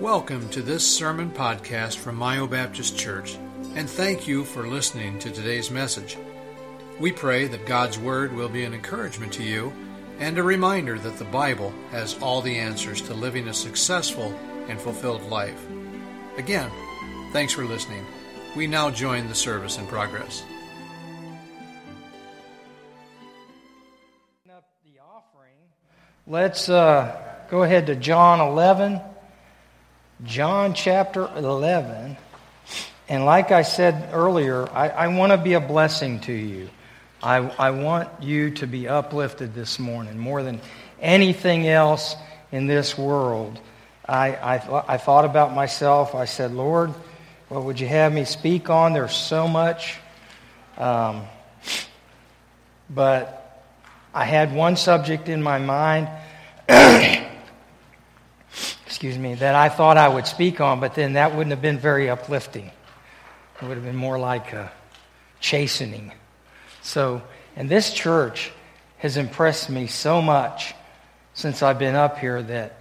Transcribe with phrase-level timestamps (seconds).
[0.00, 3.38] Welcome to this sermon podcast from Mayo Baptist Church,
[3.74, 6.18] and thank you for listening to today's message.
[7.00, 9.72] We pray that God's Word will be an encouragement to you
[10.18, 14.38] and a reminder that the Bible has all the answers to living a successful
[14.68, 15.66] and fulfilled life.
[16.36, 16.70] Again,
[17.32, 18.04] thanks for listening.
[18.54, 20.42] We now join the service in progress.
[24.44, 25.56] The offering.
[26.26, 29.00] Let's uh, go ahead to John 11.
[30.24, 32.16] John chapter 11.
[33.08, 36.70] And like I said earlier, I, I want to be a blessing to you.
[37.22, 40.60] I, I want you to be uplifted this morning more than
[41.00, 42.16] anything else
[42.50, 43.60] in this world.
[44.08, 46.14] I, I, I thought about myself.
[46.14, 46.94] I said, Lord,
[47.48, 48.94] what would you have me speak on?
[48.94, 49.98] There's so much.
[50.78, 51.24] Um,
[52.88, 53.64] but
[54.14, 56.08] I had one subject in my mind.
[58.96, 61.78] excuse me, that I thought I would speak on, but then that wouldn't have been
[61.78, 62.70] very uplifting.
[63.60, 64.72] It would have been more like a
[65.38, 66.12] chastening.
[66.80, 67.20] So,
[67.56, 68.52] and this church
[68.96, 70.74] has impressed me so much
[71.34, 72.78] since I've been up here that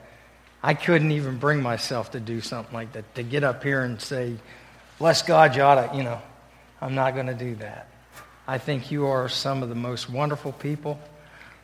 [0.63, 3.99] I couldn't even bring myself to do something like that, to get up here and
[3.99, 4.37] say,
[4.97, 6.21] bless God, you ought to, you know,
[6.79, 7.89] I'm not going to do that.
[8.47, 10.97] I think you are some of the most wonderful people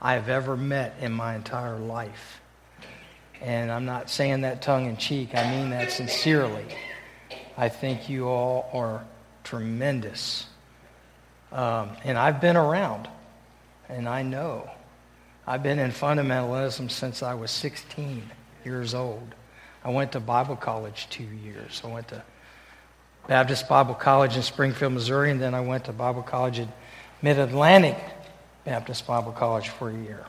[0.01, 2.40] I have ever met in my entire life.
[3.41, 6.65] And I'm not saying that tongue in cheek, I mean that sincerely.
[7.57, 9.03] I think you all are
[9.43, 10.45] tremendous.
[11.51, 13.09] Um, and I've been around,
[13.89, 14.69] and I know.
[15.47, 18.23] I've been in fundamentalism since I was 16
[18.63, 19.33] years old.
[19.83, 21.81] I went to Bible college two years.
[21.83, 22.23] I went to
[23.27, 26.67] Baptist Bible College in Springfield, Missouri, and then I went to Bible College at
[27.21, 27.97] Mid Atlantic
[28.65, 30.25] Baptist Bible College for a year.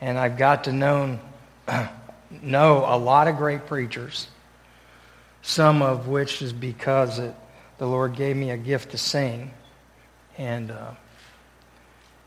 [0.00, 1.18] And I've got to know
[2.42, 4.28] know a lot of great preachers,
[5.42, 7.34] some of which is because it,
[7.78, 9.52] the Lord gave me a gift to sing.
[10.38, 10.92] And uh,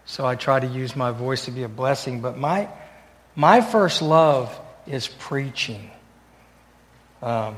[0.05, 2.21] so I try to use my voice to be a blessing.
[2.21, 2.69] But my,
[3.35, 5.89] my first love is preaching.
[7.21, 7.55] Um,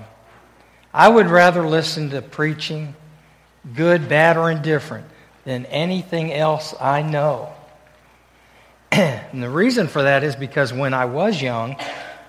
[0.93, 2.95] I would rather listen to preaching,
[3.73, 5.07] good, bad, or indifferent,
[5.43, 7.53] than anything else I know.
[9.33, 11.75] and the reason for that is because when I was young,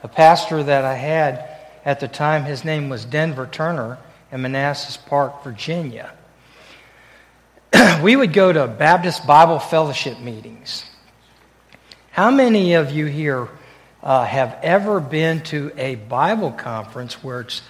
[0.03, 1.49] a pastor that I had
[1.85, 3.99] at the time, his name was Denver Turner
[4.33, 6.13] in Manassas Park, Virginia.
[8.03, 10.85] we would go to Baptist Bible Fellowship meetings.
[12.11, 13.49] How many of you here
[14.03, 17.63] uh, have ever been to a Bible conference where it's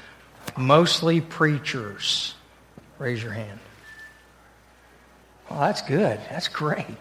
[0.57, 2.35] mostly preachers?
[2.99, 3.61] Raise your hand.
[5.51, 6.19] Well, that's good.
[6.31, 6.97] That's great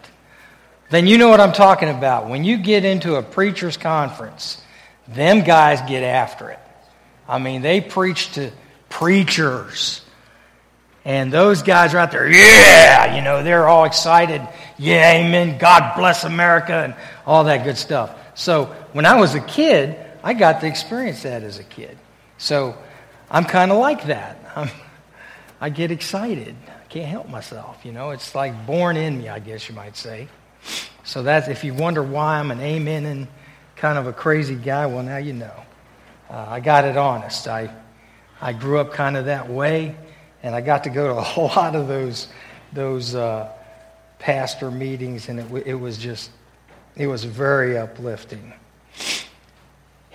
[0.90, 2.28] then you know what I'm talking about.
[2.28, 4.60] When you get into a preacher's conference,
[5.08, 6.60] them guys get after it.
[7.28, 8.52] I mean, they preach to
[8.88, 10.02] preachers.
[11.04, 14.46] And those guys are out there, yeah, you know, they're all excited.
[14.76, 15.58] Yeah, amen.
[15.58, 18.12] God bless America and all that good stuff.
[18.34, 21.96] So when I was a kid, I got to experience that as a kid.
[22.38, 22.76] So
[23.30, 24.38] I'm kind of like that.
[24.56, 24.68] I'm,
[25.60, 26.56] I get excited.
[26.68, 28.10] I can't help myself, you know.
[28.10, 30.26] It's like born in me, I guess you might say.
[31.04, 33.28] So that's if you wonder why I'm an amen and
[33.76, 35.54] kind of a crazy guy, well now you know.
[36.28, 37.46] Uh, I got it honest.
[37.46, 37.70] I
[38.40, 39.96] I grew up kind of that way,
[40.42, 42.28] and I got to go to a whole lot of those
[42.72, 43.50] those uh,
[44.18, 46.30] pastor meetings, and it, it was just
[46.96, 48.52] it was very uplifting.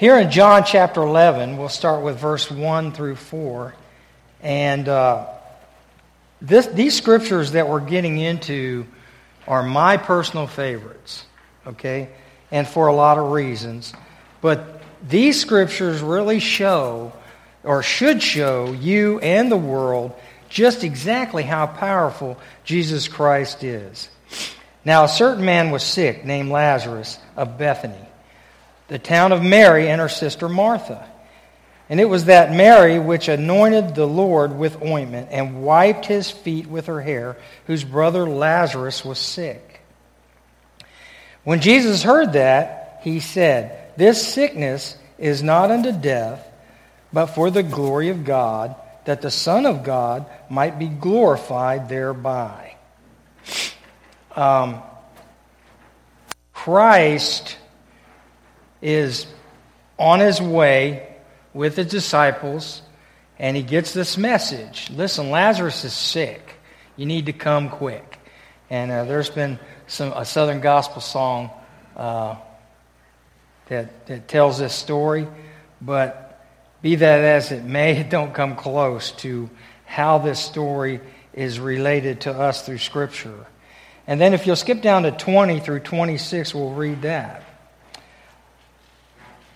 [0.02, 3.76] Here in John chapter 11, we'll start with verse 1 through 4.
[4.42, 5.28] And uh,
[6.42, 8.88] this, these scriptures that we're getting into
[9.48, 11.26] are my personal favorites,
[11.68, 12.10] okay?
[12.52, 13.94] And for a lot of reasons.
[14.42, 17.14] But these scriptures really show,
[17.64, 20.14] or should show, you and the world
[20.50, 24.10] just exactly how powerful Jesus Christ is.
[24.84, 28.08] Now, a certain man was sick named Lazarus of Bethany,
[28.88, 31.11] the town of Mary and her sister Martha.
[31.92, 36.68] And it was that Mary which anointed the Lord with ointment and wiped his feet
[36.68, 37.36] with her hair,
[37.68, 39.82] whose brother Lazarus was sick.
[41.44, 46.48] When Jesus heard that, he said, This sickness is not unto death,
[47.12, 48.74] but for the glory of God,
[49.04, 52.78] that the Son of God might be glorified thereby.
[54.34, 54.82] Um,
[56.54, 57.58] Christ
[58.82, 59.28] is
[60.00, 61.10] on his way
[61.54, 62.82] with the disciples,
[63.40, 66.56] and he gets this message Listen, Lazarus is sick.
[66.96, 68.20] You need to come quick.
[68.70, 71.50] And uh, there's been some, a Southern gospel song
[71.96, 72.36] uh,
[73.68, 75.28] that, that tells this story,
[75.82, 76.46] but
[76.82, 79.50] Be that as it may, it don't come close to
[79.86, 81.02] how this story
[81.34, 83.46] is related to us through Scripture.
[84.08, 87.44] And then if you'll skip down to 20 through 26, we'll read that.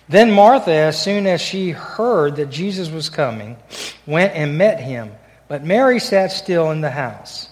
[0.08, 3.58] Then Martha, as soon as she heard that Jesus was coming,
[4.06, 5.12] went and met him.
[5.48, 7.50] But Mary sat still in the house.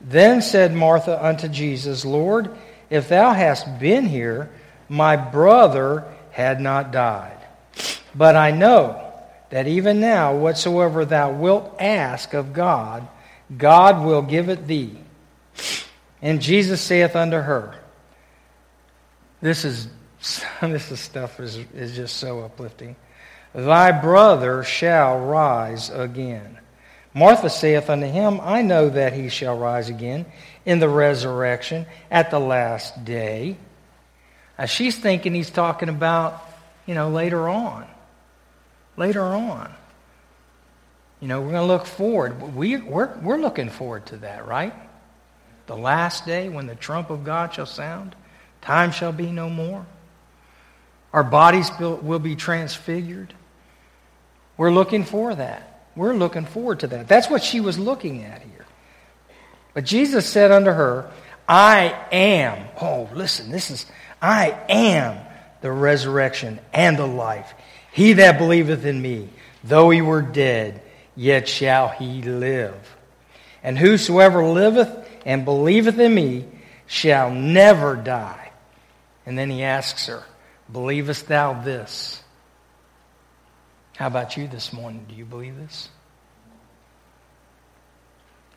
[0.00, 2.56] Then said Martha unto Jesus, Lord,
[2.88, 4.50] if thou hast been here,
[4.88, 7.36] my brother had not died.
[8.14, 9.12] But I know
[9.50, 13.06] that even now, whatsoever thou wilt ask of God,
[13.56, 14.98] God will give it thee.
[16.22, 17.74] And Jesus saith unto her,
[19.40, 19.88] This is
[20.60, 22.96] this is stuff is, is just so uplifting.
[23.54, 26.58] Thy brother shall rise again.
[27.14, 30.26] Martha saith unto him, I know that he shall rise again
[30.66, 33.56] in the resurrection at the last day.
[34.58, 36.42] Now she's thinking he's talking about,
[36.84, 37.86] you know, later on.
[38.98, 39.72] Later on.
[41.20, 42.54] You know, we're going to look forward.
[42.54, 44.74] We, we're, we're looking forward to that, right?
[45.66, 48.14] The last day when the trump of God shall sound,
[48.60, 49.86] time shall be no more.
[51.16, 53.32] Our bodies will be transfigured.
[54.58, 55.88] We're looking for that.
[55.96, 57.08] We're looking forward to that.
[57.08, 58.66] That's what she was looking at here.
[59.72, 61.10] But Jesus said unto her,
[61.48, 62.68] I am.
[62.82, 63.86] Oh, listen, this is,
[64.20, 65.16] I am
[65.62, 67.50] the resurrection and the life.
[67.92, 69.30] He that believeth in me,
[69.64, 70.82] though he were dead,
[71.14, 72.94] yet shall he live.
[73.62, 76.44] And whosoever liveth and believeth in me
[76.86, 78.52] shall never die.
[79.24, 80.22] And then he asks her,
[80.72, 82.22] Believest thou this?
[83.96, 85.06] How about you this morning?
[85.08, 85.88] Do you believe this?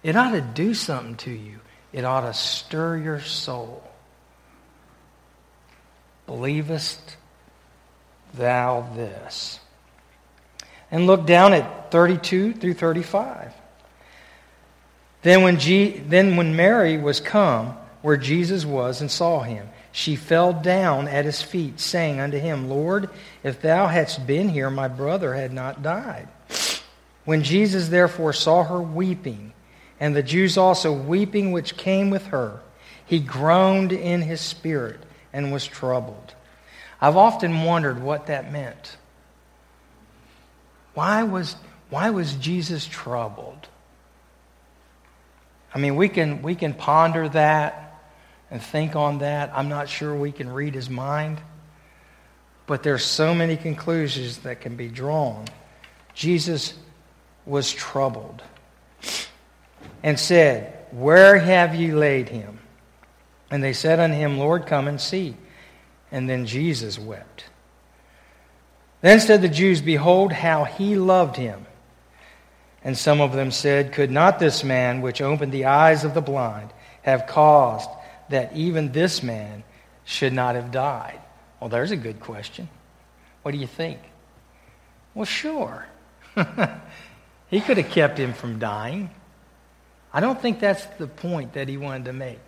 [0.03, 1.59] It ought to do something to you.
[1.91, 3.83] It ought to stir your soul.
[6.25, 7.17] Believest
[8.33, 9.59] thou this?
[10.91, 13.53] And look down at 32 through 35.
[15.21, 20.15] Then when, G, then when Mary was come where Jesus was and saw him, she
[20.15, 23.09] fell down at his feet, saying unto him, Lord,
[23.43, 26.27] if thou hadst been here, my brother had not died.
[27.25, 29.53] When Jesus therefore saw her weeping,
[29.99, 32.61] and the Jews also weeping which came with her,
[33.05, 34.99] he groaned in his spirit
[35.33, 36.33] and was troubled.
[37.01, 38.97] I've often wondered what that meant.
[40.93, 41.55] Why was,
[41.89, 43.67] why was Jesus troubled?
[45.73, 47.88] I mean, we can, we can ponder that
[48.51, 49.51] and think on that.
[49.53, 51.39] I'm not sure we can read his mind,
[52.67, 55.45] but there's so many conclusions that can be drawn.
[56.13, 56.73] Jesus
[57.45, 58.41] was troubled
[60.03, 62.59] and said, Where have ye laid him?
[63.51, 65.35] And they said unto him, Lord, come and see.
[66.11, 67.45] And then Jesus wept.
[69.01, 71.65] Then said the Jews, Behold, how he loved him.
[72.83, 76.21] And some of them said, Could not this man, which opened the eyes of the
[76.21, 76.71] blind,
[77.01, 77.89] have caused
[78.29, 79.63] that even this man
[80.05, 81.19] should not have died?
[81.59, 82.69] Well, there's a good question.
[83.41, 83.99] What do you think?
[85.13, 85.87] Well, sure.
[87.49, 89.09] he could have kept him from dying.
[90.13, 92.39] I don't think that's the point that he wanted to make.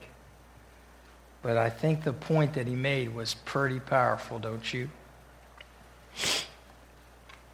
[1.41, 4.89] But I think the point that he made was pretty powerful, don't you?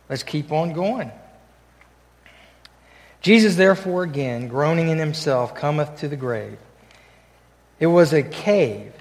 [0.09, 1.11] Let's keep on going.
[3.21, 6.57] Jesus, therefore, again, groaning in himself, cometh to the grave.
[7.79, 8.93] It was a cave,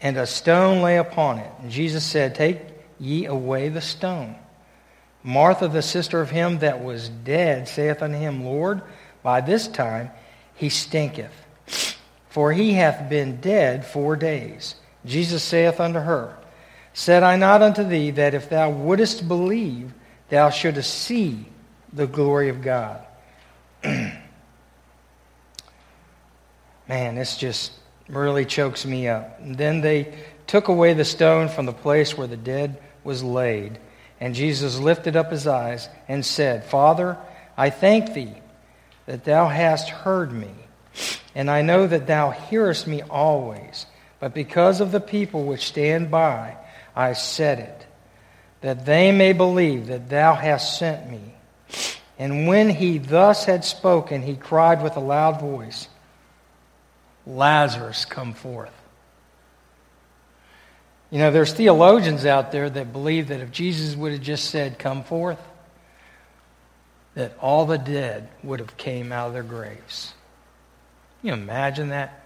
[0.00, 1.52] and a stone lay upon it.
[1.60, 2.60] And Jesus said, Take
[2.98, 4.36] ye away the stone.
[5.22, 8.82] Martha, the sister of him that was dead, saith unto him, Lord,
[9.22, 10.10] by this time
[10.54, 11.32] he stinketh,
[12.28, 14.74] for he hath been dead four days.
[15.04, 16.36] Jesus saith unto her,
[16.94, 19.92] Said I not unto thee that if thou wouldest believe,
[20.28, 21.46] thou shouldest see
[21.92, 23.00] the glory of God?
[23.84, 24.20] Man,
[26.88, 27.72] it's just
[28.08, 29.40] really chokes me up.
[29.40, 30.14] And then they
[30.46, 33.78] took away the stone from the place where the dead was laid.
[34.20, 37.18] And Jesus lifted up his eyes and said, Father,
[37.56, 38.34] I thank thee
[39.06, 40.50] that thou hast heard me.
[41.34, 43.86] And I know that thou hearest me always.
[44.20, 46.56] But because of the people which stand by,
[46.94, 47.86] I said it,
[48.60, 51.34] that they may believe that thou hast sent me.
[52.18, 55.88] And when he thus had spoken, he cried with a loud voice,
[57.26, 58.72] Lazarus come forth.
[61.10, 64.78] You know, there's theologians out there that believe that if Jesus would have just said,
[64.78, 65.38] Come forth,
[67.14, 70.14] that all the dead would have came out of their graves.
[71.20, 72.24] Can you imagine that?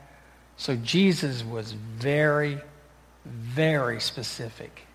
[0.57, 2.59] So Jesus was very,
[3.25, 4.87] very specific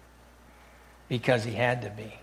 [1.09, 2.13] because he had to be.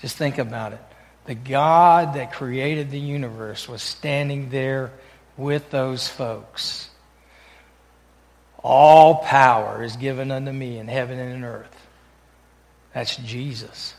[0.00, 0.80] Just think about it.
[1.26, 4.92] The God that created the universe was standing there
[5.36, 6.88] with those folks.
[8.62, 11.76] All power is given unto me in heaven and in earth.
[12.94, 13.94] That's Jesus.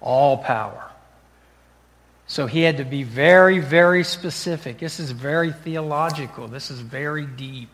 [0.00, 0.90] All power.
[2.26, 4.78] So he had to be very, very specific.
[4.78, 6.48] This is very theological.
[6.48, 7.70] This is very deep.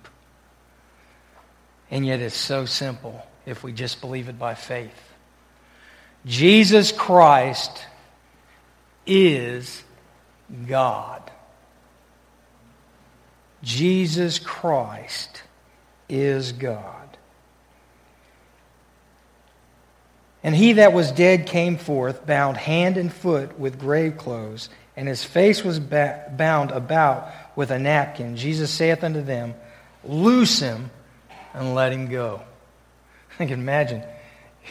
[1.91, 4.93] And yet it's so simple if we just believe it by faith.
[6.27, 7.85] Jesus Christ
[9.07, 9.83] is
[10.67, 11.31] God.
[13.65, 15.43] Jesus Christ
[16.09, 17.17] is God.
[20.43, 25.09] And he that was dead came forth, bound hand and foot with grave clothes, and
[25.09, 28.37] his face was ba- bound about with a napkin.
[28.37, 29.55] Jesus saith unto them,
[30.05, 30.91] Loose him
[31.55, 32.43] and let him go.
[33.39, 34.03] I can imagine.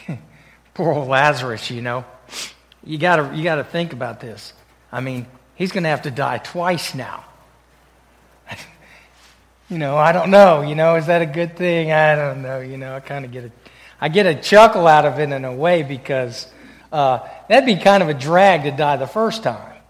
[0.74, 2.04] Poor old Lazarus, you know.
[2.84, 4.52] You gotta, you gotta think about this.
[4.92, 7.24] I mean, he's going to have to die twice now.
[9.68, 10.62] You know, I don't know.
[10.62, 11.92] You know, is that a good thing?
[11.92, 12.60] I don't know.
[12.60, 13.52] You know, I kind of get a,
[14.00, 16.46] I get a chuckle out of it in a way because
[16.92, 19.80] uh, that'd be kind of a drag to die the first time.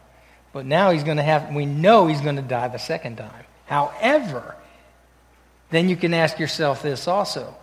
[0.52, 3.44] But now he's going to have, we know he's going to die the second time.
[3.66, 4.54] However,
[5.70, 7.56] then you can ask yourself this also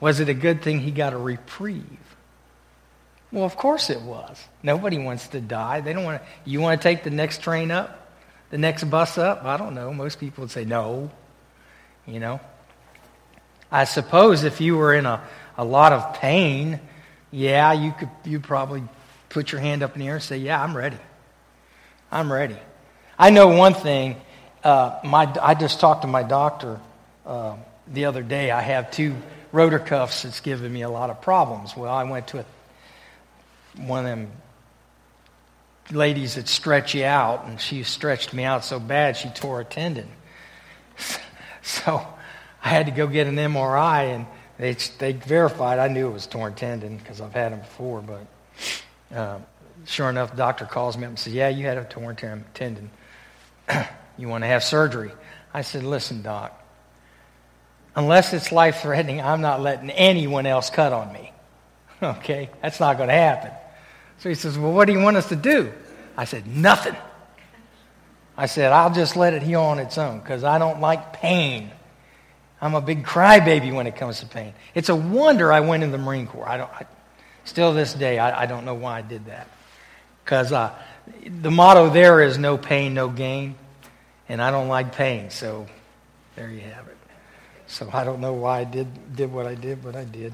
[0.00, 1.84] Was it a good thing he got a reprieve?
[3.32, 4.42] Well, of course it was.
[4.62, 5.80] Nobody wants to die.
[5.80, 6.28] They don't want to.
[6.44, 8.07] You want to take the next train up?
[8.50, 9.44] The next bus up?
[9.44, 9.92] I don't know.
[9.92, 11.10] Most people would say no.
[12.06, 12.40] You know?
[13.70, 15.22] I suppose if you were in a,
[15.56, 16.80] a lot of pain,
[17.30, 18.82] yeah, you could you probably
[19.28, 20.96] put your hand up in the air and say, Yeah, I'm ready.
[22.10, 22.56] I'm ready.
[23.18, 24.16] I know one thing.
[24.64, 26.80] Uh, my, I just talked to my doctor
[27.26, 28.50] uh, the other day.
[28.50, 29.14] I have two
[29.52, 31.76] rotor cuffs that's given me a lot of problems.
[31.76, 32.44] Well, I went to a
[33.76, 34.30] one of them
[35.90, 39.64] ladies that stretch you out, and she stretched me out so bad she tore a
[39.64, 40.08] tendon.
[41.62, 42.06] so
[42.62, 44.26] I had to go get an MRI, and
[44.58, 48.02] they, they verified I knew it was torn tendon because I've had them before.
[48.02, 49.38] But uh,
[49.86, 52.16] sure enough, the doctor calls me up and says, Yeah, you had a torn
[52.54, 52.90] tendon.
[54.18, 55.12] you want to have surgery?
[55.54, 56.60] I said, Listen, doc,
[57.94, 61.32] unless it's life threatening, I'm not letting anyone else cut on me.
[62.00, 62.48] Okay?
[62.62, 63.50] That's not going to happen.
[64.18, 65.72] So he says, Well, what do you want us to do?
[66.16, 66.96] I said, Nothing.
[68.36, 71.72] I said, I'll just let it heal on its own because I don't like pain.
[72.60, 74.54] I'm a big crybaby when it comes to pain.
[74.74, 76.48] It's a wonder I went in the Marine Corps.
[76.48, 76.86] I don't, I,
[77.44, 79.48] still this day, I, I, don't know why I did that.
[80.24, 80.72] Because uh,
[81.24, 83.56] the motto there is no pain, no gain.
[84.28, 85.66] And I don't like pain, so
[86.36, 86.96] there you have it.
[87.66, 90.32] So I don't know why I did, did what I did, but I did.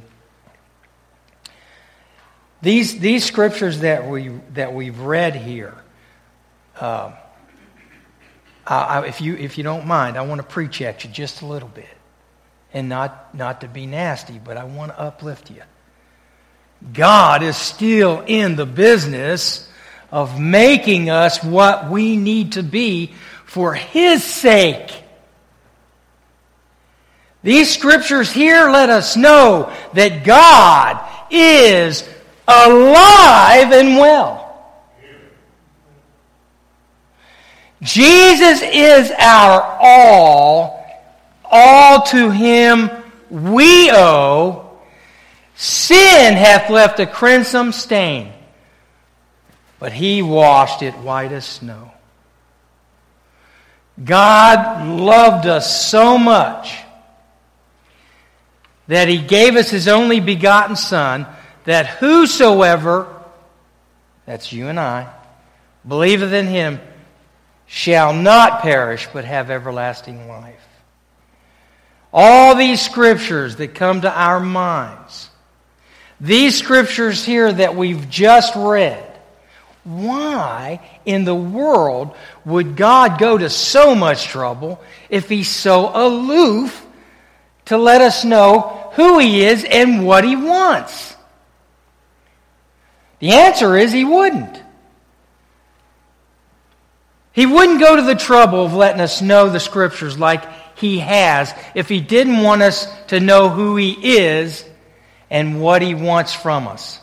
[2.64, 5.74] These, these scriptures that, we, that we've read here,
[6.80, 7.12] uh,
[8.66, 11.46] I, if, you, if you don't mind, I want to preach at you just a
[11.46, 11.84] little bit.
[12.72, 15.62] And not, not to be nasty, but I want to uplift you.
[16.90, 19.68] God is still in the business
[20.10, 23.12] of making us what we need to be
[23.44, 24.90] for His sake.
[27.42, 32.08] These scriptures here let us know that God is
[32.46, 34.40] alive and well.
[37.82, 40.86] Jesus is our all.
[41.44, 42.90] All to him
[43.30, 44.70] we owe.
[45.54, 48.32] Sin hath left a crimson stain,
[49.78, 51.92] but he washed it white as snow.
[54.02, 56.76] God loved us so much
[58.88, 61.26] that he gave us his only begotten Son
[61.64, 63.06] that whosoever,
[64.26, 65.12] that's you and I,
[65.86, 66.80] believeth in him
[67.66, 70.60] shall not perish but have everlasting life.
[72.12, 75.30] All these scriptures that come to our minds,
[76.20, 79.04] these scriptures here that we've just read,
[79.82, 86.86] why in the world would God go to so much trouble if He's so aloof
[87.66, 91.13] to let us know who He is and what He wants?
[93.24, 94.62] The answer is he wouldn't.
[97.32, 100.44] He wouldn't go to the trouble of letting us know the scriptures like
[100.76, 104.62] he has if he didn't want us to know who he is
[105.30, 107.00] and what he wants from us.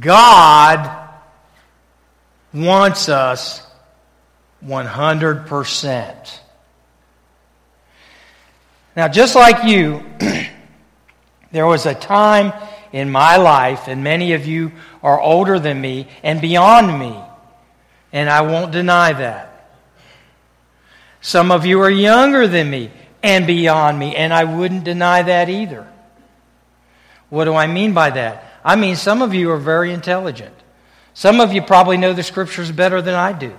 [0.00, 1.10] God
[2.54, 3.60] wants us
[4.64, 6.38] 100%.
[8.96, 10.02] Now, just like you,
[11.54, 12.52] There was a time
[12.90, 14.72] in my life, and many of you
[15.04, 17.16] are older than me and beyond me,
[18.12, 19.70] and I won't deny that.
[21.20, 22.90] Some of you are younger than me
[23.22, 25.86] and beyond me, and I wouldn't deny that either.
[27.28, 28.52] What do I mean by that?
[28.64, 30.56] I mean, some of you are very intelligent.
[31.12, 33.54] Some of you probably know the scriptures better than I do.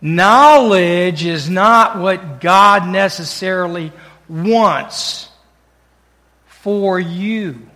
[0.00, 3.92] Knowledge is not what God necessarily
[4.28, 5.27] wants
[6.62, 7.68] for you.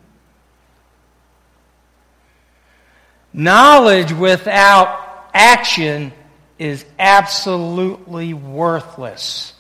[3.33, 6.12] Knowledge without action
[6.59, 9.55] is absolutely worthless.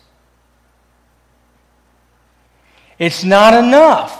[2.98, 4.18] It's not enough.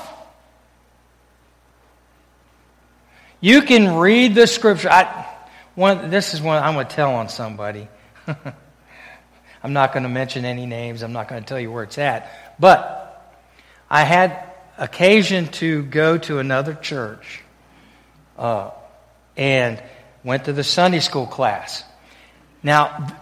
[3.41, 4.91] You can read the scripture.
[4.91, 5.27] I,
[5.75, 7.89] one, this is one I'm going to tell on somebody.
[9.63, 11.03] I'm not going to mention any names.
[11.03, 12.31] I'm not going to tell you where it's at.
[12.59, 13.39] But
[13.91, 17.43] I had occasion to go to another church
[18.39, 18.71] uh,
[19.37, 19.83] and
[20.25, 21.85] went to the Sunday school class.
[22.63, 23.15] Now,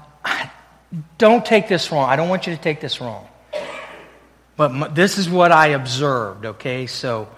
[1.18, 2.08] don't take this wrong.
[2.08, 3.26] I don't want you to take this wrong.
[4.56, 6.86] But this is what I observed, okay?
[6.86, 7.28] So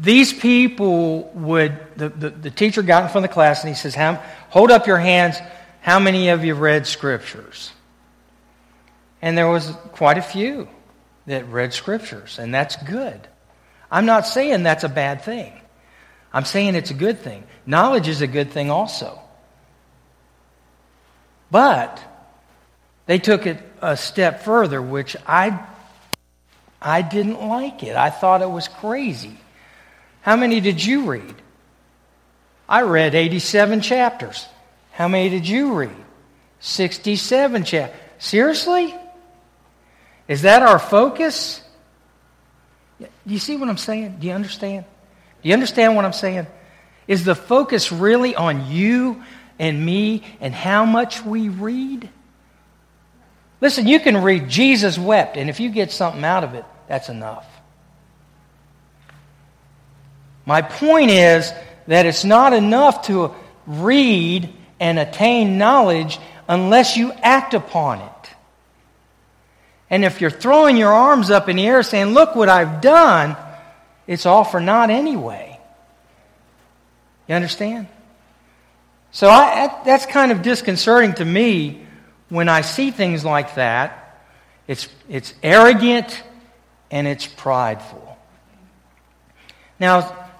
[0.00, 3.74] these people would, the, the, the teacher got in front of the class and he
[3.74, 3.94] says,
[4.48, 5.36] Hold up your hands.
[5.82, 7.72] How many of you read scriptures?
[9.20, 10.68] And there was quite a few
[11.26, 13.20] that read scriptures, and that's good.
[13.90, 15.52] I'm not saying that's a bad thing.
[16.32, 17.44] I'm saying it's a good thing.
[17.66, 19.20] Knowledge is a good thing also.
[21.50, 22.02] But
[23.06, 25.62] they took it a step further, which I,
[26.80, 27.94] I didn't like it.
[27.94, 29.36] I thought it was crazy.
[30.22, 31.34] How many did you read?
[32.68, 34.46] I read 87 chapters.
[34.92, 35.94] How many did you read?
[36.60, 38.00] 67 chapters.
[38.18, 38.94] Seriously?
[40.28, 41.62] Is that our focus?
[43.00, 44.16] Do you see what I'm saying?
[44.20, 44.84] Do you understand?
[45.42, 46.46] Do you understand what I'm saying?
[47.08, 49.22] Is the focus really on you
[49.58, 52.08] and me and how much we read?
[53.60, 57.08] Listen, you can read Jesus wept, and if you get something out of it, that's
[57.08, 57.46] enough.
[60.44, 61.52] My point is
[61.86, 63.34] that it's not enough to
[63.66, 66.18] read and attain knowledge
[66.48, 68.11] unless you act upon it.
[69.92, 73.36] And if you're throwing your arms up in the air saying, Look what I've done,
[74.06, 75.60] it's all for naught anyway.
[77.28, 77.86] You understand?
[79.12, 81.86] So I, that's kind of disconcerting to me
[82.30, 84.24] when I see things like that.
[84.66, 86.22] It's, it's arrogant
[86.90, 88.16] and it's prideful.
[89.78, 90.30] Now,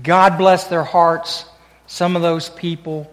[0.00, 1.44] God bless their hearts.
[1.88, 3.12] Some of those people,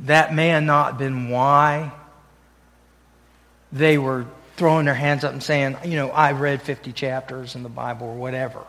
[0.00, 1.92] that may have not been why
[3.72, 7.62] they were throwing their hands up and saying, you know, I read 50 chapters in
[7.62, 8.62] the Bible or whatever.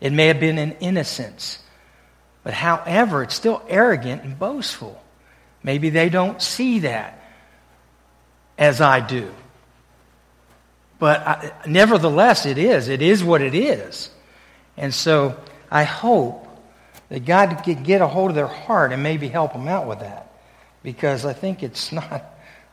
[0.00, 1.58] It may have been an innocence.
[2.42, 5.02] But however, it's still arrogant and boastful.
[5.62, 7.22] Maybe they don't see that
[8.58, 9.32] as I do.
[10.98, 12.88] But I, nevertheless, it is.
[12.88, 14.10] It is what it is.
[14.76, 15.36] And so
[15.70, 16.46] I hope
[17.08, 20.00] that God could get a hold of their heart and maybe help them out with
[20.00, 20.32] that.
[20.82, 22.24] Because I think it's not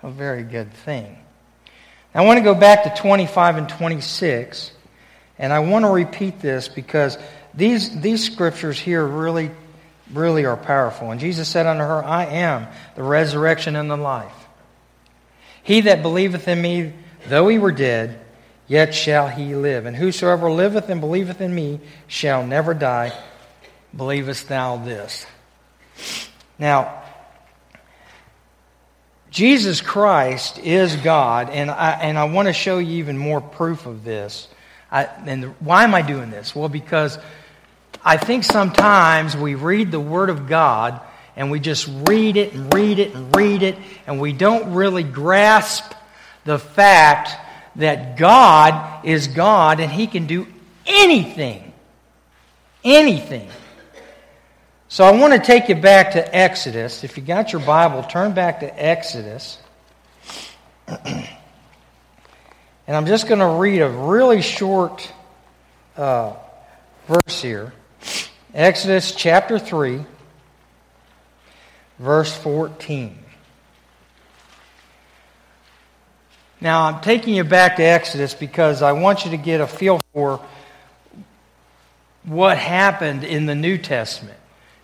[0.04, 1.18] a very good thing.
[2.14, 4.72] I want to go back to 25 and 26,
[5.38, 7.18] and I want to repeat this because
[7.54, 9.52] these, these scriptures here really,
[10.12, 11.12] really are powerful.
[11.12, 14.34] And Jesus said unto her, I am the resurrection and the life.
[15.64, 16.94] He that believeth in me,
[17.28, 18.20] though he were dead,
[18.68, 19.86] yet shall he live.
[19.86, 23.14] And whosoever liveth and believeth in me shall never die.
[23.96, 25.26] Believest thou this?
[26.58, 26.99] Now,
[29.32, 33.86] Jesus Christ is God, and I, and I want to show you even more proof
[33.86, 34.48] of this.
[34.92, 36.56] I, and why am I doing this?
[36.56, 37.20] Well, because
[38.04, 41.02] I think sometimes we read the Word of God
[41.36, 45.04] and we just read it and read it and read it, and we don't really
[45.04, 45.94] grasp
[46.44, 47.32] the fact
[47.78, 50.48] that God is God and He can do
[50.86, 51.72] anything.
[52.84, 53.50] Anything.
[54.92, 57.04] So I want to take you back to Exodus.
[57.04, 59.60] If you got your Bible, turn back to Exodus.
[60.88, 61.28] and
[62.88, 65.14] I'm just going to read a really short
[65.96, 66.34] uh,
[67.08, 67.72] verse here.
[68.52, 70.04] Exodus chapter 3,
[72.00, 73.16] verse 14.
[76.62, 80.02] Now, I'm taking you back to Exodus because I want you to get a feel
[80.14, 80.44] for
[82.24, 84.39] what happened in the New Testament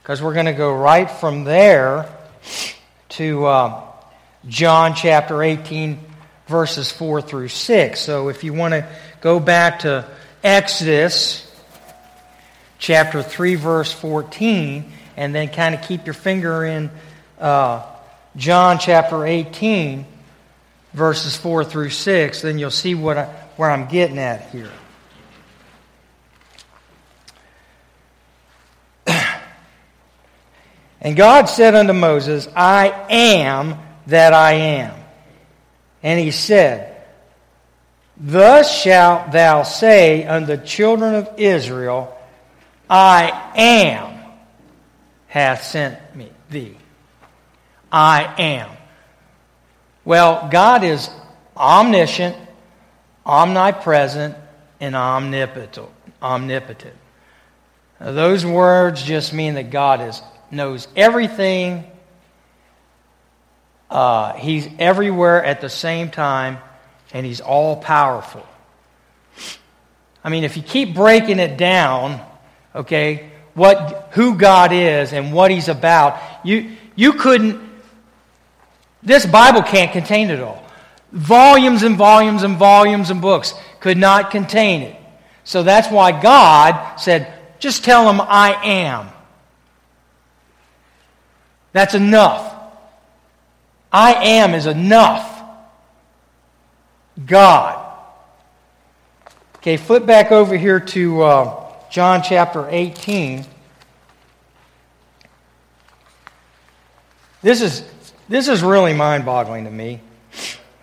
[0.05, 2.07] because we're going to go right from there
[3.09, 3.81] to uh,
[4.47, 5.99] John chapter 18,
[6.45, 7.99] verses 4 through 6.
[7.99, 8.87] So if you want to
[9.21, 10.07] go back to
[10.43, 11.41] Exodus
[12.77, 16.91] chapter 3, verse 14, and then kind of keep your finger in
[17.39, 17.83] uh,
[18.35, 20.05] John chapter 18,
[20.93, 24.69] verses 4 through 6, then you'll see what I, where I'm getting at here.
[31.05, 34.95] And God said unto Moses, I am that I am.
[36.01, 36.99] And he said,
[38.17, 42.17] Thus shalt thou say unto the children of Israel,
[42.89, 44.19] I am
[45.27, 46.75] hath sent me thee.
[47.91, 48.71] I am.
[50.05, 51.11] Well, God is
[51.55, 52.35] omniscient,
[53.23, 54.35] omnipresent,
[54.79, 55.87] and omnipotent.
[57.99, 60.19] Those words just mean that God is,
[60.55, 61.83] knows everything.
[63.89, 66.57] Uh, he's everywhere at the same time,
[67.13, 68.45] and He's all powerful.
[70.23, 72.19] I mean, if you keep breaking it down,
[72.73, 77.61] okay, what, who God is and what He's about, you, you couldn't,
[79.03, 80.63] this Bible can't contain it all.
[81.11, 84.95] Volumes and volumes and volumes and books could not contain it.
[85.43, 89.09] So that's why God said, just tell them I am.
[91.75, 92.55] That's enough.
[93.91, 95.43] I am is enough.
[97.25, 97.85] God.
[99.57, 103.45] Okay, flip back over here to uh, John chapter 18.
[107.41, 107.83] This is,
[108.29, 109.99] this is really mind boggling to me.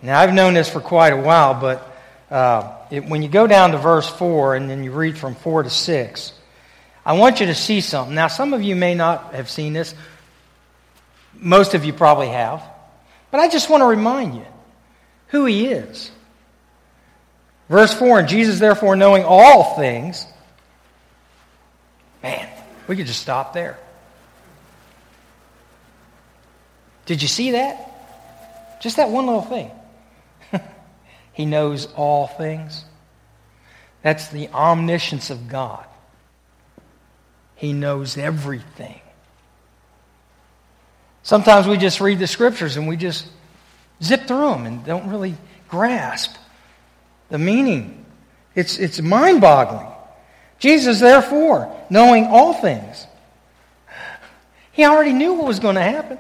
[0.03, 1.91] Now, I've known this for quite a while, but
[2.31, 5.63] uh, it, when you go down to verse 4 and then you read from 4
[5.63, 6.33] to 6,
[7.07, 8.15] I want you to see something.
[8.15, 9.95] Now, some of you may not have seen this,
[11.35, 12.63] most of you probably have,
[13.31, 14.47] but I just want to remind you
[15.29, 16.11] who he is.
[17.69, 20.27] Verse 4 And Jesus, therefore, knowing all things,
[22.23, 22.49] Man,
[22.87, 23.79] we could just stop there.
[27.07, 28.81] Did you see that?
[28.81, 29.71] Just that one little thing.
[31.33, 32.85] he knows all things.
[34.03, 35.85] That's the omniscience of God.
[37.57, 39.01] He knows everything.
[41.23, 43.29] Sometimes we just read the scriptures and we just
[44.03, 45.35] zip through them and don't really
[45.69, 46.37] grasp
[47.29, 48.05] the meaning.
[48.55, 49.87] It's, it's mind boggling.
[50.59, 53.07] Jesus, therefore, knowing all things,
[54.73, 56.19] he already knew what was going to happen.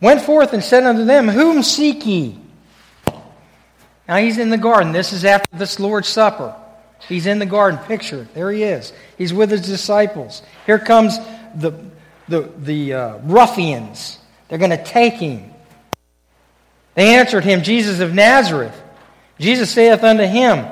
[0.00, 2.38] Went forth and said unto them, Whom seek ye?
[4.08, 4.92] Now he's in the garden.
[4.92, 6.56] This is after this Lord's Supper.
[7.08, 7.78] He's in the garden.
[7.86, 8.92] Picture There he is.
[9.16, 10.42] He's with his disciples.
[10.66, 11.18] Here comes
[11.54, 11.72] the,
[12.28, 14.18] the, the uh, ruffians.
[14.48, 15.52] They're going to take him.
[16.94, 18.80] They answered him, Jesus of Nazareth.
[19.38, 20.66] Jesus saith unto him,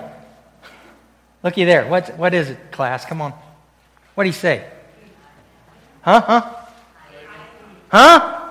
[1.42, 1.86] Looky there.
[1.88, 3.06] What, what is it, class?
[3.06, 3.32] Come on.
[4.14, 4.66] What do you say?
[6.02, 6.20] Huh?
[6.20, 6.54] Huh?
[7.88, 8.50] Huh?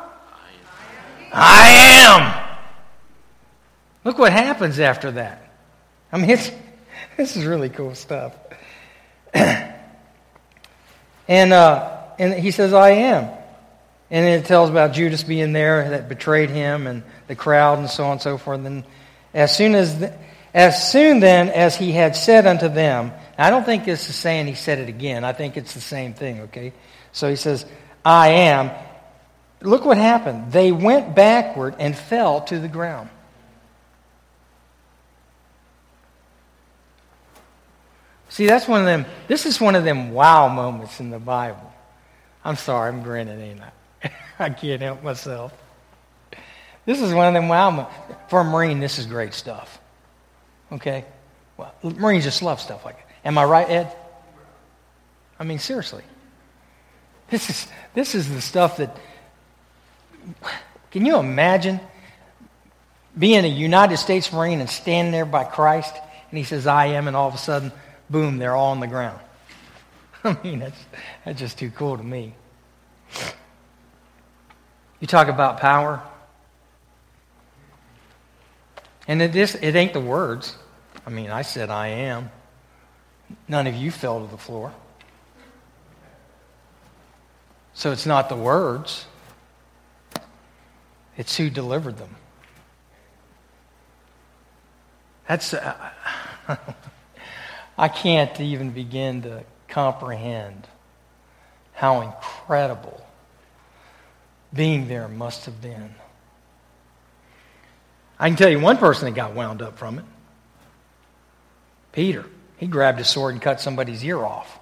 [1.32, 1.70] I
[2.08, 2.34] am.
[4.04, 5.52] Look what happens after that.
[6.12, 6.52] I mean, it's,
[7.18, 8.36] this is really cool stuff.
[9.34, 9.74] and,
[11.28, 13.32] uh, and he says, I am.
[14.12, 18.06] And it tells about Judas being there that betrayed him and the crowd and so
[18.06, 18.64] on and so forth.
[18.66, 18.84] And
[19.34, 20.00] as soon as.
[20.00, 20.14] The,
[20.54, 24.48] as soon then as he had said unto them, I don't think this is saying
[24.48, 25.24] he said it again.
[25.24, 26.74] I think it's the same thing, okay?
[27.12, 27.66] So he says,
[28.04, 28.72] I am.
[29.62, 30.52] Look what happened.
[30.52, 33.10] They went backward and fell to the ground.
[38.30, 39.06] See, that's one of them.
[39.28, 41.69] This is one of them wow moments in the Bible.
[42.44, 44.12] I'm sorry, I'm grinning, ain't I?
[44.40, 45.54] I can't help myself.
[46.86, 47.92] This is one of them wow.
[48.30, 49.80] For a Marine, this is great stuff.
[50.72, 51.06] Okay?
[51.58, 53.06] Well, Marines just love stuff like that.
[53.26, 53.96] Am I right, Ed?
[55.40, 56.04] I mean, seriously.
[57.30, 58.96] This is, this is the stuff that.
[60.92, 61.80] Can you imagine
[63.18, 65.94] being a United States Marine and standing there by Christ
[66.30, 67.72] and he says, I am, and all of a sudden,
[68.10, 69.20] boom, they're all on the ground?
[70.24, 70.86] I mean, that's,
[71.26, 72.34] that's just too cool to me.
[75.00, 76.02] You talk about power.
[79.08, 80.56] And it, just, it ain't the words.
[81.06, 82.30] I mean, I said I am.
[83.48, 84.74] None of you fell to the floor.
[87.74, 89.06] So it's not the words,
[91.16, 92.16] it's who delivered them.
[95.28, 95.54] That's.
[95.54, 95.92] Uh,
[97.78, 100.68] I can't even begin to comprehend
[101.74, 103.06] how incredible
[104.54, 105.94] being there must have been.
[108.20, 110.06] I can tell you one person that got wound up from it
[111.92, 112.26] Peter.
[112.58, 114.60] He grabbed his sword and cut somebody's ear off.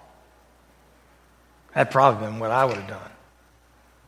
[1.73, 3.11] That'd probably been what I would have done.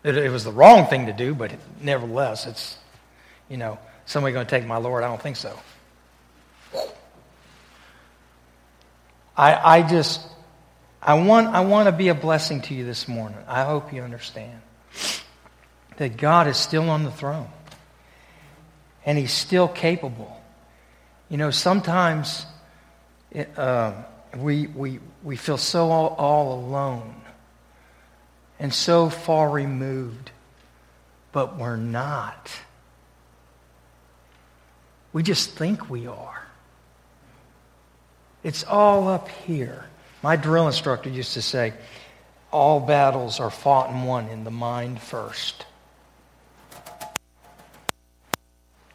[0.03, 2.77] It, it was the wrong thing to do, but nevertheless, it's,
[3.49, 5.03] you know, somebody going to take my Lord?
[5.03, 5.59] I don't think so.
[9.35, 10.21] I, I just,
[11.01, 13.37] I want, I want to be a blessing to you this morning.
[13.47, 14.61] I hope you understand
[15.97, 17.49] that God is still on the throne
[19.05, 20.41] and He's still capable.
[21.29, 22.45] You know, sometimes
[23.31, 23.93] it, uh,
[24.35, 27.15] we, we, we feel so all, all alone
[28.59, 30.31] and so far removed,
[31.31, 32.51] but we're not.
[35.13, 36.45] We just think we are.
[38.43, 39.85] It's all up here.
[40.21, 41.73] My drill instructor used to say,
[42.51, 45.65] all battles are fought and won in the mind first.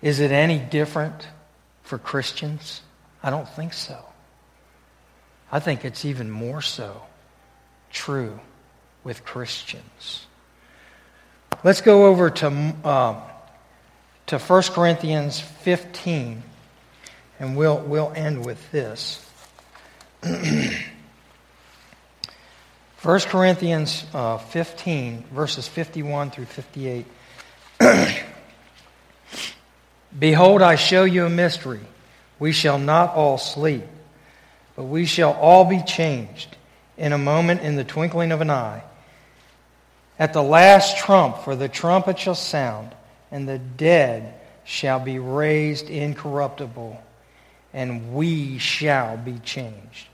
[0.03, 1.29] Is it any different
[1.83, 2.83] for Christians?
[3.23, 4.05] I don't think so.
[5.51, 7.03] I think it's even more so
[7.91, 8.39] true
[9.03, 10.27] with Christians.
[11.63, 12.47] Let's go over to,
[12.85, 13.23] um,
[14.27, 16.43] to 1 Corinthians 15,
[17.39, 19.25] and we'll, we'll end with this.
[23.05, 27.05] 1 Corinthians uh, 15, verses 51 through 58.
[30.19, 31.83] Behold, I show you a mystery.
[32.39, 33.85] We shall not all sleep,
[34.75, 36.57] but we shall all be changed
[36.97, 38.83] in a moment, in the twinkling of an eye.
[40.19, 42.95] At the last trump, for the trumpet shall sound,
[43.31, 44.33] and the dead
[44.65, 47.03] shall be raised incorruptible,
[47.75, 50.14] and we shall be changed.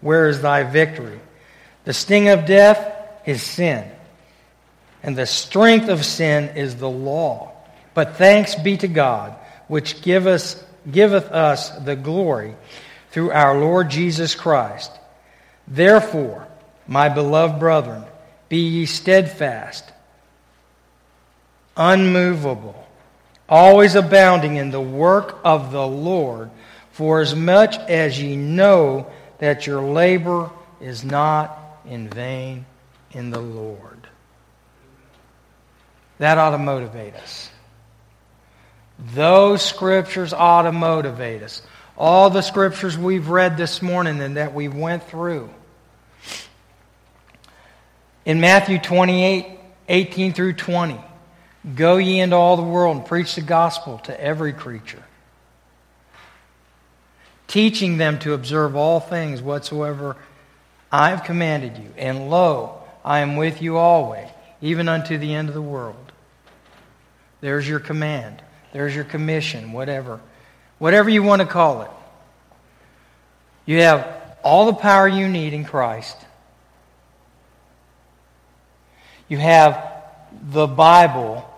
[0.00, 1.20] where is thy victory?
[1.84, 2.92] The sting of death
[3.26, 3.90] is sin,
[5.02, 7.52] and the strength of sin is the law.
[7.94, 9.34] But thanks be to God,
[9.68, 12.54] which give us, giveth us the glory
[13.10, 14.92] through our Lord Jesus Christ.
[15.66, 16.46] Therefore,
[16.86, 18.04] my beloved brethren,
[18.48, 19.84] be ye steadfast,
[21.76, 22.86] unmovable,
[23.48, 26.50] always abounding in the work of the Lord,
[26.92, 29.06] for as much as ye know
[29.40, 30.50] that your labor
[30.80, 32.66] is not in vain
[33.10, 34.06] in the Lord.
[36.18, 37.50] That ought to motivate us.
[39.14, 41.62] Those scriptures ought to motivate us.
[41.96, 45.48] All the scriptures we've read this morning and that we went through.
[48.24, 49.56] In Matthew 28
[49.88, 51.00] 18 through 20,
[51.74, 55.02] go ye into all the world and preach the gospel to every creature
[57.50, 60.16] teaching them to observe all things whatsoever
[60.92, 61.92] I have commanded you.
[61.96, 64.28] And lo, I am with you always,
[64.62, 66.12] even unto the end of the world.
[67.40, 68.40] There's your command.
[68.72, 70.20] There's your commission, whatever.
[70.78, 71.90] Whatever you want to call it.
[73.66, 74.06] You have
[74.44, 76.16] all the power you need in Christ.
[79.28, 79.92] You have
[80.40, 81.52] the Bible,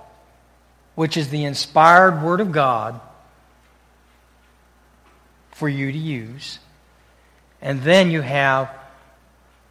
[0.95, 2.99] which is the inspired Word of God
[5.53, 6.59] for you to use.
[7.61, 8.71] And then you have,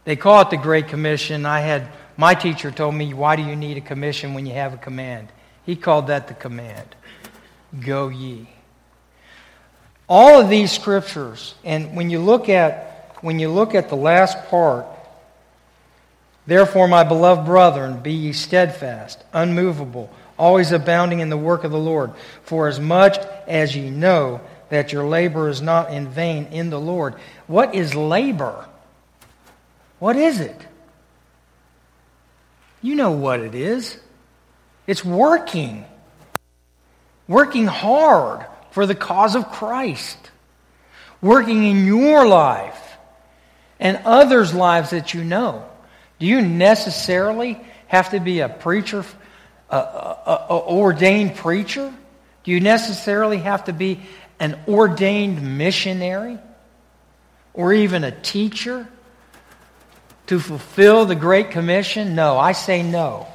[0.06, 1.46] they call it the Great Commission.
[1.46, 4.74] I had, my teacher told me, why do you need a commission when you have
[4.74, 5.28] a command?
[5.66, 6.96] He called that the command
[7.80, 8.50] Go ye.
[10.10, 14.50] All of these scriptures, and when you look at, when you look at the last
[14.50, 14.86] part,
[16.46, 21.78] Therefore, my beloved brethren, be ye steadfast, unmovable, always abounding in the work of the
[21.78, 22.12] Lord.
[22.44, 23.18] For as much
[23.48, 24.42] as ye know
[24.72, 27.16] that your labor is not in vain in the Lord.
[27.46, 28.66] What is labor?
[30.00, 30.56] What is it?
[32.82, 33.98] You know what it is.
[34.88, 35.84] It's working.
[37.28, 40.18] Working hard for the cause of Christ.
[41.22, 42.98] Working in your life
[43.78, 45.66] and others' lives that you know.
[46.18, 49.04] Do you necessarily have to be a preacher,
[49.70, 51.94] a, ordained preacher?
[52.46, 54.00] Do you necessarily have to be
[54.42, 56.40] an ordained missionary
[57.54, 58.88] or even a teacher
[60.26, 62.16] to fulfill the Great Commission?
[62.16, 63.28] No, I say no.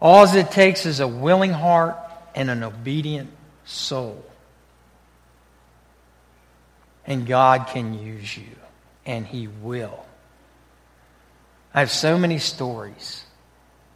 [0.00, 1.96] All it takes is a willing heart
[2.34, 3.30] and an obedient
[3.66, 4.24] soul.
[7.06, 8.56] And God can use you,
[9.04, 10.06] and He will.
[11.74, 13.24] I have so many stories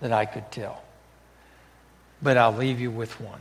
[0.00, 0.82] that I could tell,
[2.20, 3.40] but I'll leave you with one.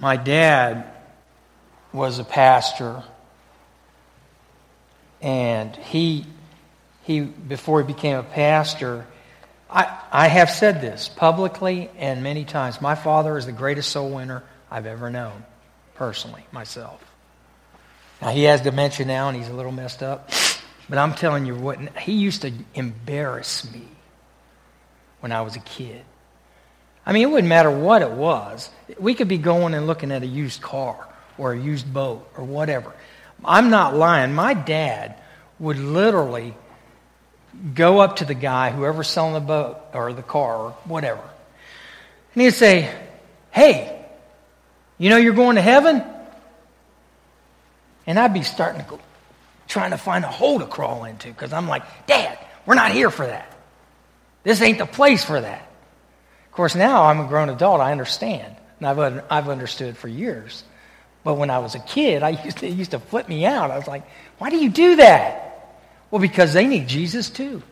[0.00, 0.86] My dad
[1.92, 3.02] was a pastor,
[5.20, 6.24] and he,
[7.02, 9.06] he before he became a pastor,
[9.68, 12.80] I, I have said this publicly and many times.
[12.80, 15.44] My father is the greatest soul winner I've ever known,
[15.94, 17.04] personally, myself.
[18.22, 20.30] Now, he has dementia now and he's a little messed up.
[20.88, 23.86] But I'm telling you what, he used to embarrass me
[25.20, 26.04] when I was a kid.
[27.04, 28.70] I mean, it wouldn't matter what it was.
[28.98, 31.08] We could be going and looking at a used car
[31.38, 32.92] or a used boat or whatever.
[33.44, 34.34] I'm not lying.
[34.34, 35.16] My dad
[35.58, 36.54] would literally
[37.74, 41.22] go up to the guy, whoever's selling the boat or the car or whatever,
[42.34, 42.94] and he'd say,
[43.50, 44.04] Hey,
[44.98, 46.04] you know you're going to heaven?
[48.06, 49.00] And I'd be starting to go,
[49.66, 53.10] trying to find a hole to crawl into because I'm like, Dad, we're not here
[53.10, 53.56] for that.
[54.42, 55.69] This ain't the place for that.
[56.50, 58.56] Of course, now I'm a grown adult, I understand.
[58.80, 60.64] And I've, I've understood for years.
[61.22, 63.70] But when I was a kid, I used to, it used to flip me out.
[63.70, 64.02] I was like,
[64.38, 65.78] why do you do that?
[66.10, 67.62] Well, because they need Jesus too.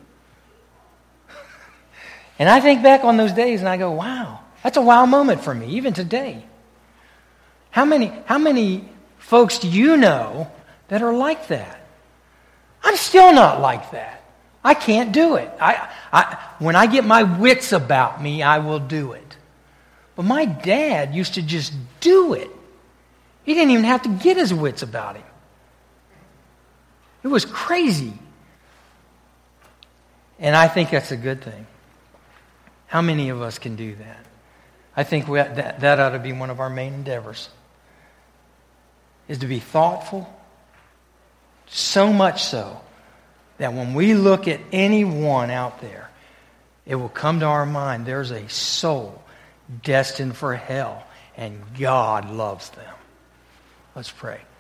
[2.38, 5.42] and I think back on those days and I go, wow, that's a wow moment
[5.42, 6.44] for me, even today.
[7.70, 8.88] How many, how many
[9.18, 10.52] folks do you know
[10.86, 11.84] that are like that?
[12.84, 14.17] I'm still not like that.
[14.64, 15.50] I can't do it.
[15.60, 19.36] I, I, when I get my wits about me, I will do it.
[20.16, 22.50] But my dad used to just do it.
[23.44, 25.24] He didn't even have to get his wits about him.
[27.22, 28.12] It was crazy.
[30.38, 31.66] And I think that's a good thing.
[32.88, 34.24] How many of us can do that?
[34.96, 37.48] I think we, that, that ought to be one of our main endeavors
[39.28, 40.28] is to be thoughtful,
[41.66, 42.80] so much so
[43.58, 46.10] that when we look at anyone out there,
[46.86, 49.22] it will come to our mind there's a soul
[49.82, 51.04] destined for hell,
[51.36, 52.94] and God loves them.
[53.94, 54.40] Let's pray.